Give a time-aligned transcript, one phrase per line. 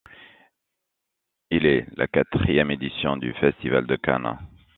[1.51, 4.35] Il est la quatrième édition du festival de Cannes.